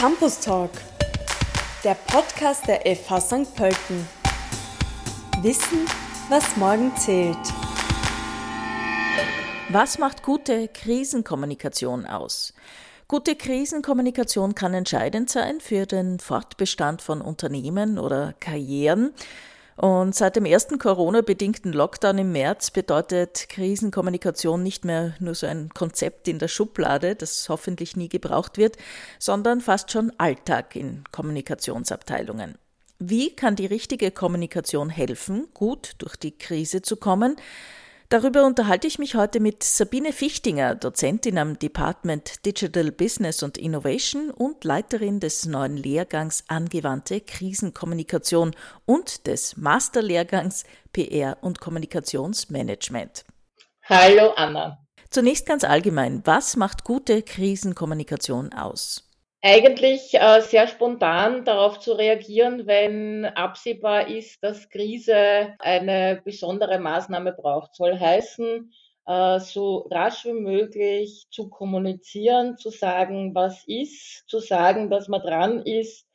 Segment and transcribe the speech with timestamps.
[0.00, 0.70] Campus Talk,
[1.84, 3.54] der Podcast der FH St.
[3.54, 4.08] Pölten.
[5.42, 5.84] Wissen,
[6.30, 7.36] was morgen zählt.
[9.68, 12.54] Was macht gute Krisenkommunikation aus?
[13.08, 19.12] Gute Krisenkommunikation kann entscheidend sein für den Fortbestand von Unternehmen oder Karrieren.
[19.80, 25.70] Und seit dem ersten Corona-bedingten Lockdown im März bedeutet Krisenkommunikation nicht mehr nur so ein
[25.70, 28.76] Konzept in der Schublade, das hoffentlich nie gebraucht wird,
[29.18, 32.58] sondern fast schon Alltag in Kommunikationsabteilungen.
[32.98, 37.36] Wie kann die richtige Kommunikation helfen, gut durch die Krise zu kommen?
[38.10, 44.32] Darüber unterhalte ich mich heute mit Sabine Fichtinger, Dozentin am Department Digital Business und Innovation
[44.32, 53.24] und Leiterin des neuen Lehrgangs Angewandte Krisenkommunikation und des Masterlehrgangs PR und Kommunikationsmanagement.
[53.84, 54.84] Hallo Anna.
[55.10, 59.08] Zunächst ganz allgemein, was macht gute Krisenkommunikation aus?
[59.42, 67.32] Eigentlich äh, sehr spontan darauf zu reagieren, wenn absehbar ist, dass Krise eine besondere Maßnahme
[67.32, 67.74] braucht.
[67.74, 68.70] Soll heißen,
[69.06, 75.22] äh, so rasch wie möglich zu kommunizieren, zu sagen, was ist, zu sagen, dass man
[75.22, 76.06] dran ist,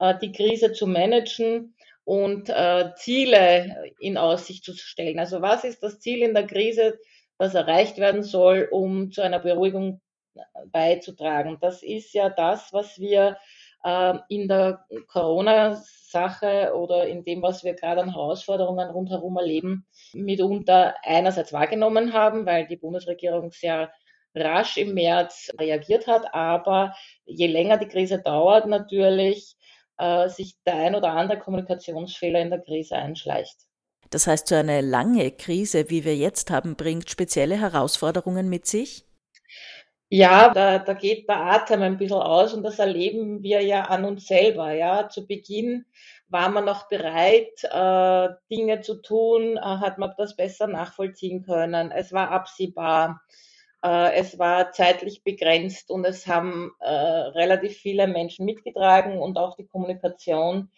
[0.00, 5.20] äh, die Krise zu managen und äh, Ziele in Aussicht zu stellen.
[5.20, 6.98] Also was ist das Ziel in der Krise,
[7.38, 10.00] das erreicht werden soll, um zu einer Beruhigung
[10.66, 11.58] beizutragen.
[11.60, 13.36] Das ist ja das, was wir
[13.84, 20.94] äh, in der Corona-Sache oder in dem, was wir gerade an Herausforderungen rundherum erleben, mitunter
[21.02, 23.92] einerseits wahrgenommen haben, weil die Bundesregierung sehr
[24.34, 26.94] rasch im März reagiert hat, aber
[27.26, 29.56] je länger die Krise dauert, natürlich
[29.98, 33.56] äh, sich der ein oder andere Kommunikationsfehler in der Krise einschleicht.
[34.10, 39.06] Das heißt, so eine lange Krise, wie wir jetzt haben, bringt spezielle Herausforderungen mit sich?
[40.14, 44.04] Ja, da, da geht der Atem ein bisschen aus und das erleben wir ja an
[44.04, 44.70] uns selber.
[44.72, 45.86] Ja, zu Beginn
[46.28, 51.90] war man noch bereit, äh, Dinge zu tun, äh, hat man das besser nachvollziehen können.
[51.90, 53.22] Es war absehbar,
[53.82, 59.56] äh, es war zeitlich begrenzt und es haben äh, relativ viele Menschen mitgetragen und auch
[59.56, 60.70] die Kommunikation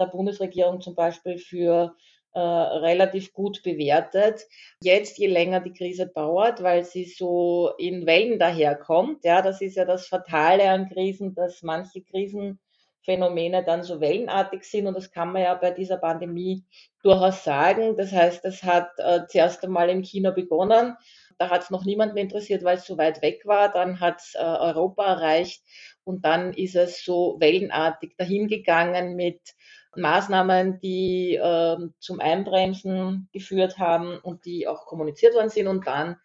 [0.00, 1.94] der Bundesregierung zum Beispiel für
[2.34, 4.46] äh, relativ gut bewertet.
[4.82, 9.76] Jetzt, je länger die Krise dauert, weil sie so in Wellen daherkommt, ja, das ist
[9.76, 15.32] ja das Fatale an Krisen, dass manche Krisenphänomene dann so wellenartig sind und das kann
[15.32, 16.64] man ja bei dieser Pandemie
[17.02, 17.96] durchaus sagen.
[17.96, 20.96] Das heißt, es hat äh, zuerst einmal in China begonnen.
[21.38, 23.70] Da hat es noch niemanden interessiert, weil es so weit weg war.
[23.70, 25.62] Dann hat es äh, Europa erreicht
[26.04, 29.54] und dann ist es so wellenartig dahingegangen mit
[30.00, 35.66] Maßnahmen, die äh, zum Einbremsen geführt haben und die auch kommuniziert worden sind.
[35.66, 36.16] Und dann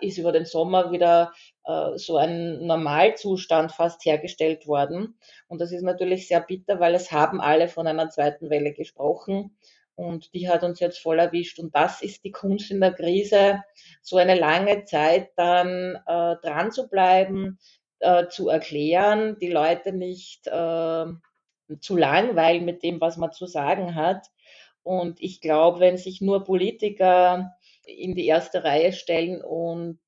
[0.00, 1.32] ist über den Sommer wieder
[1.64, 5.18] äh, so ein Normalzustand fast hergestellt worden.
[5.48, 9.56] Und das ist natürlich sehr bitter, weil es haben alle von einer zweiten Welle gesprochen.
[9.94, 11.58] Und die hat uns jetzt voll erwischt.
[11.58, 13.62] Und das ist die Kunst in der Krise,
[14.02, 17.58] so eine lange Zeit dann äh, dran zu bleiben,
[18.00, 21.04] äh, zu erklären, die Leute nicht äh,
[21.80, 24.26] zu langweilen mit dem, was man zu sagen hat.
[24.82, 29.98] Und ich glaube, wenn sich nur Politiker in die erste Reihe stellen und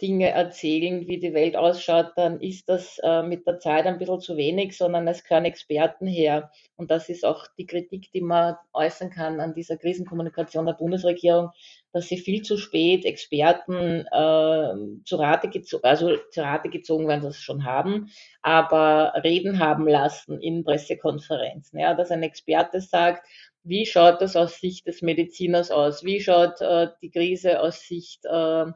[0.00, 4.20] Dinge erzählen, wie die Welt ausschaut, dann ist das äh, mit der Zeit ein bisschen
[4.20, 6.50] zu wenig, sondern es können Experten her.
[6.76, 11.50] Und das ist auch die Kritik, die man äußern kann an dieser Krisenkommunikation der Bundesregierung,
[11.92, 17.26] dass sie viel zu spät Experten äh, zu Rate gezogen, also zu Rate gezogen, sie
[17.26, 18.10] es schon haben,
[18.42, 21.78] aber reden haben lassen in Pressekonferenzen.
[21.78, 23.26] Ja, dass ein Experte sagt,
[23.64, 26.04] wie schaut das aus Sicht des Mediziners aus?
[26.04, 28.66] Wie schaut äh, die Krise aus Sicht äh,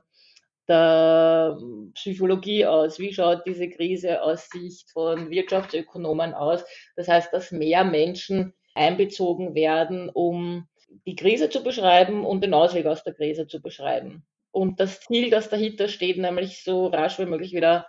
[0.69, 1.59] der
[1.95, 2.99] Psychologie aus?
[2.99, 6.65] Wie schaut diese Krise aus Sicht von Wirtschaftsökonomen aus?
[6.97, 10.69] Das heißt, dass mehr Menschen einbezogen werden, um
[11.07, 14.25] die Krise zu beschreiben und den Ausweg aus der Krise zu beschreiben.
[14.51, 17.87] Und das Ziel, das dahinter steht, nämlich so rasch wie möglich wieder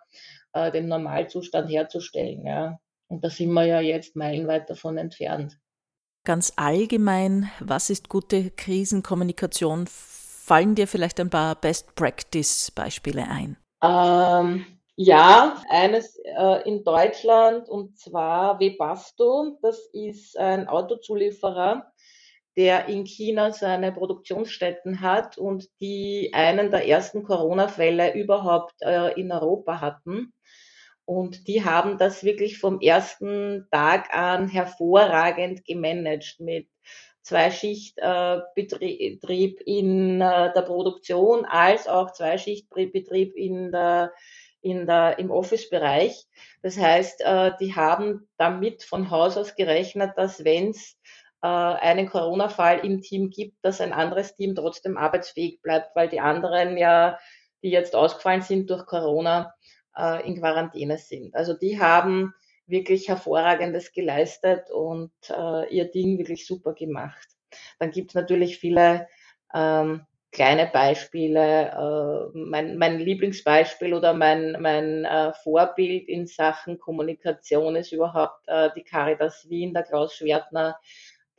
[0.54, 2.46] äh, den Normalzustand herzustellen.
[2.46, 2.80] Ja.
[3.08, 5.58] Und da sind wir ja jetzt meilenweit davon entfernt.
[6.26, 9.88] Ganz allgemein, was ist gute Krisenkommunikation
[10.46, 13.56] Fallen dir vielleicht ein paar Best-Practice-Beispiele ein?
[13.82, 14.66] Ähm,
[14.98, 19.58] ja, eines äh, in Deutschland und zwar Webasto.
[19.62, 21.90] Das ist ein Autozulieferer,
[22.58, 29.32] der in China seine Produktionsstätten hat und die einen der ersten Corona-Fälle überhaupt äh, in
[29.32, 30.34] Europa hatten.
[31.06, 36.68] Und die haben das wirklich vom ersten Tag an hervorragend gemanagt mit
[37.24, 44.12] Zweischichtbetrieb in äh, der Produktion als auch Zweischichtbetrieb in der,
[44.62, 46.26] in der, im Office-Bereich.
[46.62, 50.98] Das heißt, äh, die haben damit von Haus aus gerechnet, dass wenn es
[51.42, 56.20] äh, einen Corona-Fall im Team gibt, dass ein anderes Team trotzdem arbeitsfähig bleibt, weil die
[56.20, 57.18] anderen ja,
[57.64, 59.54] die jetzt ausgefallen sind durch Corona,
[59.98, 61.36] äh, in Quarantäne sind.
[61.36, 62.34] Also die haben
[62.66, 67.28] wirklich hervorragendes geleistet und äh, ihr Ding wirklich super gemacht.
[67.80, 69.08] Dann gibt es natürlich viele
[69.54, 71.72] ähm, kleine Beispiele.
[71.72, 78.70] Äh, mein, mein Lieblingsbeispiel oder mein, mein äh, Vorbild in Sachen Kommunikation ist überhaupt äh,
[78.76, 80.78] die Caritas Wien, der Klaus Schwertner,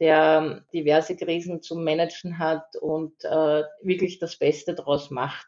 [0.01, 5.47] der ähm, diverse Krisen zu managen hat und äh, wirklich das Beste draus macht.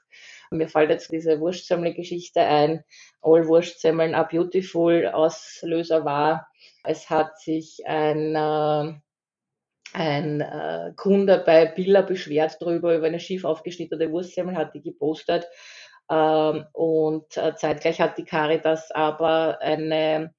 [0.50, 2.84] Mir fällt jetzt diese Wurstsemmel-Geschichte ein.
[3.20, 5.06] All Wurstsemmeln are beautiful.
[5.08, 6.48] Auslöser war,
[6.84, 8.94] es hat sich ein äh,
[9.92, 15.48] ein äh, Kunde bei Billa beschwert darüber, über eine schief aufgeschnittene Wurstsemmel, hat die gepostet.
[16.10, 20.34] Ähm, und äh, zeitgleich hat die Caritas aber eine,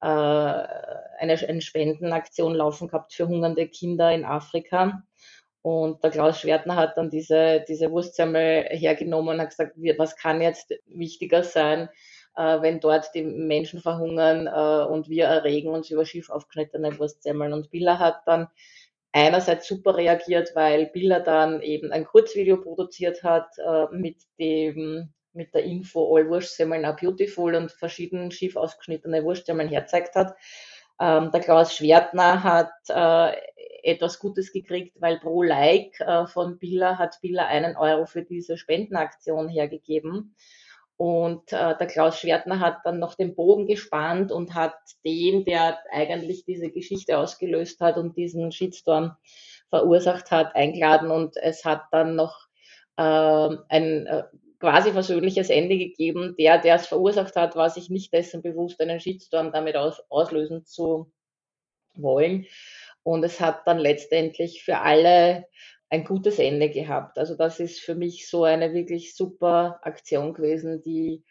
[0.00, 5.02] äh, eine Spendenaktion laufen gehabt für hungernde Kinder in Afrika.
[5.64, 10.42] Und der Klaus Schwertner hat dann diese, diese Wurstsemmel hergenommen und hat gesagt, was kann
[10.42, 11.88] jetzt wichtiger sein,
[12.36, 17.54] äh, wenn dort die Menschen verhungern äh, und wir erregen uns über schief aufgeschnittene Wurstsemmeln.
[17.54, 18.48] Und Billa hat dann
[19.12, 25.54] einerseits super reagiert, weil Billa dann eben ein Kurzvideo produziert hat äh, mit dem mit
[25.54, 30.36] der Info All Wurstsemmeln are beautiful und verschieden schief ausgeschnittene Wurstsemmeln herzeigt hat.
[31.00, 33.34] Ähm, der Klaus Schwertner hat äh,
[33.84, 38.56] etwas Gutes gekriegt, weil pro Like äh, von Billa hat Billa einen Euro für diese
[38.56, 40.34] Spendenaktion hergegeben.
[40.96, 45.78] Und äh, der Klaus Schwertner hat dann noch den Bogen gespannt und hat den, der
[45.90, 49.16] eigentlich diese Geschichte ausgelöst hat und diesen Shitstorm
[49.70, 51.10] verursacht hat, eingeladen.
[51.10, 52.46] Und es hat dann noch
[52.96, 53.02] äh,
[53.68, 54.24] ein äh,
[54.60, 56.36] quasi versöhnliches Ende gegeben.
[56.38, 60.64] Der, der es verursacht hat, war sich nicht dessen bewusst, einen Shitstorm damit aus, auslösen
[60.64, 61.12] zu
[61.96, 62.46] wollen.
[63.04, 65.46] Und es hat dann letztendlich für alle
[65.90, 67.18] ein gutes Ende gehabt.
[67.18, 71.22] Also das ist für mich so eine wirklich super Aktion gewesen, die,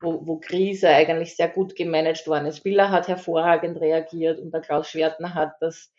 [0.00, 2.64] wo, wo Krise eigentlich sehr gut gemanagt worden ist.
[2.64, 5.92] Billa hat hervorragend reagiert und der Klaus Schwertner hat das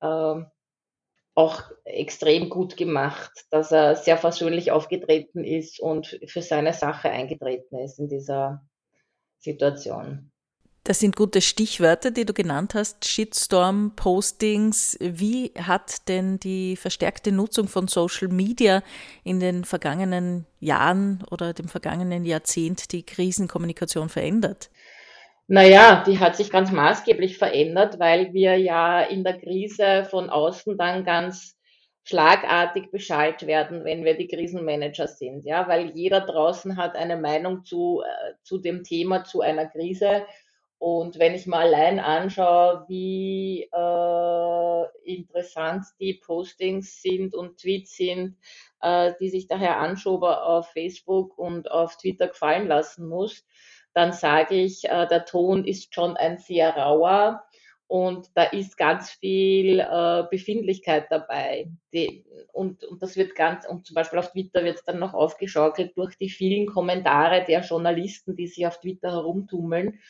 [0.00, 0.42] äh,
[1.34, 7.78] auch extrem gut gemacht, dass er sehr versöhnlich aufgetreten ist und für seine Sache eingetreten
[7.78, 8.62] ist in dieser
[9.38, 10.30] Situation.
[10.86, 13.04] Das sind gute Stichwörter, die du genannt hast.
[13.04, 14.96] Shitstorm, Postings.
[15.00, 18.84] Wie hat denn die verstärkte Nutzung von Social Media
[19.24, 24.70] in den vergangenen Jahren oder dem vergangenen Jahrzehnt die Krisenkommunikation verändert?
[25.48, 30.78] Naja, die hat sich ganz maßgeblich verändert, weil wir ja in der Krise von außen
[30.78, 31.56] dann ganz
[32.04, 37.64] schlagartig Bescheid werden, wenn wir die Krisenmanager sind, ja, weil jeder draußen hat eine Meinung
[37.64, 40.22] zu, äh, zu dem Thema, zu einer Krise
[40.78, 48.36] und wenn ich mal allein anschaue, wie äh, interessant die Postings sind und Tweets sind,
[48.82, 53.46] äh, die sich der Herr Anschober auf Facebook und auf Twitter gefallen lassen muss,
[53.94, 57.42] dann sage ich, äh, der Ton ist schon ein sehr rauer
[57.86, 61.70] und da ist ganz viel äh, Befindlichkeit dabei.
[61.94, 65.14] Die, und, und das wird ganz, und zum Beispiel auf Twitter wird es dann noch
[65.14, 70.00] aufgeschaukelt durch die vielen Kommentare der Journalisten, die sich auf Twitter herumtummeln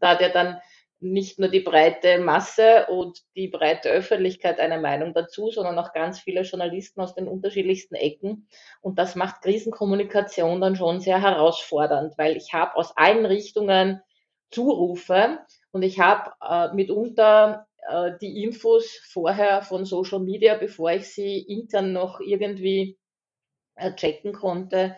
[0.00, 0.60] da hat ja dann
[1.00, 6.20] nicht nur die breite Masse und die breite Öffentlichkeit eine Meinung dazu, sondern auch ganz
[6.20, 8.46] viele Journalisten aus den unterschiedlichsten Ecken.
[8.82, 14.02] Und das macht Krisenkommunikation dann schon sehr herausfordernd, weil ich habe aus allen Richtungen
[14.50, 15.38] Zurufe
[15.70, 21.38] und ich habe äh, mitunter äh, die Infos vorher von Social Media, bevor ich sie
[21.38, 22.98] intern noch irgendwie
[23.76, 24.96] äh, checken konnte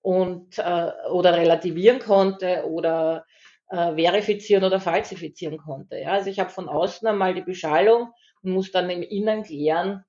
[0.00, 3.24] und äh, oder relativieren konnte oder
[3.68, 5.98] äh, verifizieren oder falsifizieren konnte.
[5.98, 10.04] Ja, also ich habe von außen einmal die Beschallung und muss dann im Innern klären,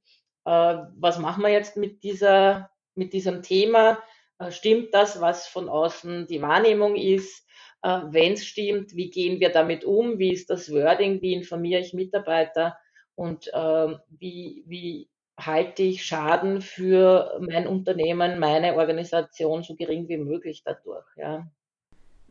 [0.46, 4.00] äh, was machen wir jetzt mit dieser, mit diesem Thema?
[4.40, 7.46] Äh, stimmt das, was von außen die Wahrnehmung ist?
[7.82, 10.20] Äh, Wenn es stimmt, wie gehen wir damit um?
[10.20, 11.22] Wie ist das Wording?
[11.22, 12.78] Wie informiere ich Mitarbeiter?
[13.16, 15.10] Und ähm, wie, wie
[15.40, 21.06] halte ich Schaden für mein Unternehmen, meine Organisation so gering wie möglich dadurch?
[21.16, 21.48] Ja.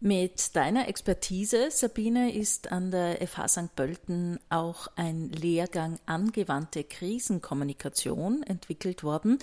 [0.00, 3.76] Mit deiner Expertise, Sabine, ist an der FH St.
[3.76, 9.38] Pölten auch ein Lehrgang angewandte Krisenkommunikation entwickelt worden.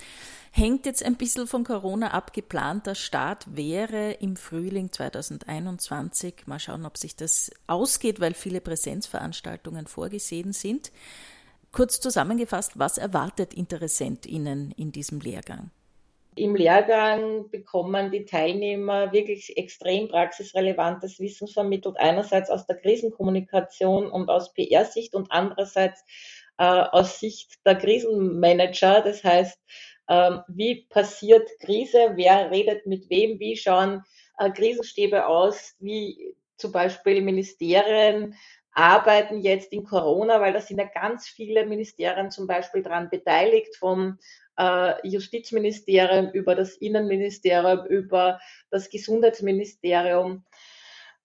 [0.52, 2.32] Hängt jetzt ein bisschen von Corona ab.
[2.32, 6.46] Geplanter Start wäre im Frühling 2021.
[6.46, 10.92] Mal schauen, ob sich das ausgeht, weil viele Präsenzveranstaltungen vorgesehen sind.
[11.72, 15.70] Kurz zusammengefasst, was erwartet InteressentInnen in diesem Lehrgang?
[16.34, 24.30] Im Lehrgang bekommen die Teilnehmer wirklich extrem praxisrelevantes Wissen vermittelt, einerseits aus der Krisenkommunikation und
[24.30, 26.02] aus PR-Sicht und andererseits
[26.56, 29.02] äh, aus Sicht der Krisenmanager.
[29.02, 29.60] Das heißt,
[30.06, 34.02] äh, wie passiert Krise, wer redet mit wem, wie schauen
[34.38, 38.36] äh, Krisenstäbe aus, wie zum Beispiel Ministerien
[38.72, 43.76] arbeiten jetzt in Corona, weil da sind ja ganz viele Ministerien zum Beispiel daran beteiligt,
[43.76, 44.18] vom
[44.58, 50.44] äh, Justizministerium über das Innenministerium, über das Gesundheitsministerium.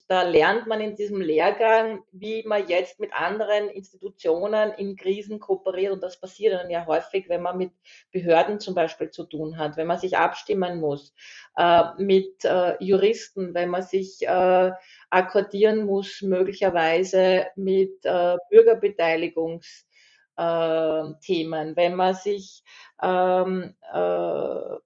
[0.10, 5.92] Da lernt man in diesem Lehrgang, wie man jetzt mit anderen Institutionen in Krisen kooperiert.
[5.92, 7.74] Und das passiert dann ja häufig, wenn man mit
[8.12, 11.14] Behörden zum Beispiel zu tun hat, wenn man sich abstimmen muss,
[11.58, 14.72] äh, mit äh, Juristen, wenn man sich äh,
[15.10, 22.64] akkordieren muss, möglicherweise mit äh, Bürgerbeteiligungsthemen, äh, wenn man sich
[23.02, 24.78] ähm, äh,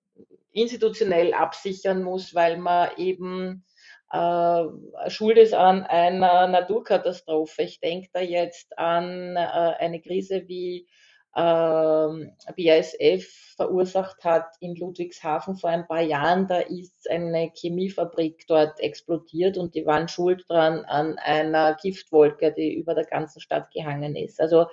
[0.54, 3.64] institutionell absichern muss, weil man eben
[4.12, 7.64] äh, schuld ist an einer Naturkatastrophe.
[7.64, 10.88] Ich denke da jetzt an äh, eine Krise wie
[11.36, 16.48] ähm, BASF verursacht hat in Ludwigshafen vor ein paar Jahren.
[16.48, 22.74] Da ist eine Chemiefabrik dort explodiert und die waren schuld dran an einer Giftwolke, die
[22.74, 24.42] über der ganzen Stadt gehangen ist.
[24.42, 24.66] Also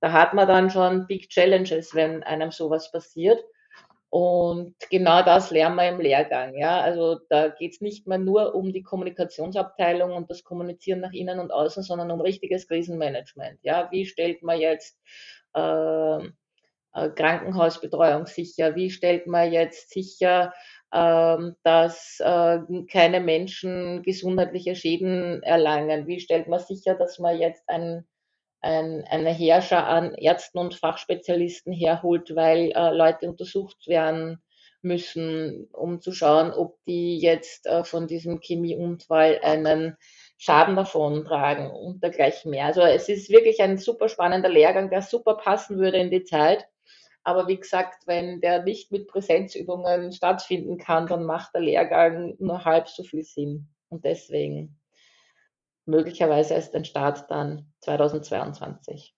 [0.00, 3.44] da hat man dann schon Big Challenges, wenn einem sowas passiert.
[4.10, 6.58] Und genau das lernen wir im Lehrgang.
[6.58, 6.80] Ja?
[6.80, 11.38] Also da geht es nicht mehr nur um die Kommunikationsabteilung und das Kommunizieren nach innen
[11.38, 13.60] und außen, sondern um richtiges Krisenmanagement.
[13.62, 13.88] Ja?
[13.92, 14.98] Wie stellt man jetzt
[15.54, 16.18] äh,
[16.92, 18.74] Krankenhausbetreuung sicher?
[18.74, 20.52] Wie stellt man jetzt sicher,
[20.90, 22.58] äh, dass äh,
[22.90, 26.08] keine Menschen gesundheitliche Schäden erlangen?
[26.08, 28.04] Wie stellt man sicher, dass man jetzt ein
[28.60, 34.42] ein, eine Herrscher an Ärzten und Fachspezialisten herholt, weil äh, Leute untersucht werden
[34.82, 39.96] müssen, um zu schauen, ob die jetzt äh, von diesem Chemieunfall einen
[40.38, 42.66] Schaden davon tragen und dergleichen mehr.
[42.66, 46.66] Also es ist wirklich ein super spannender Lehrgang, der super passen würde in die Zeit.
[47.22, 52.64] Aber wie gesagt, wenn der nicht mit Präsenzübungen stattfinden kann, dann macht der Lehrgang nur
[52.64, 53.68] halb so viel Sinn.
[53.90, 54.79] Und deswegen
[55.90, 59.14] möglicherweise ist ein Start dann 2022.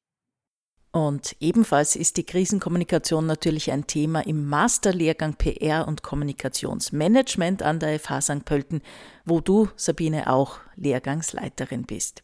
[0.95, 7.99] Und ebenfalls ist die Krisenkommunikation natürlich ein Thema im Masterlehrgang PR und Kommunikationsmanagement an der
[7.99, 8.45] FH St.
[8.45, 8.83] Pölten,
[9.25, 12.23] wo du, Sabine, auch Lehrgangsleiterin bist.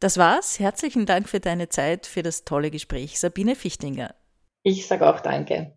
[0.00, 0.58] Das war's.
[0.58, 3.20] Herzlichen Dank für deine Zeit, für das tolle Gespräch.
[3.20, 4.14] Sabine Fichtinger.
[4.62, 5.76] Ich sage auch Danke.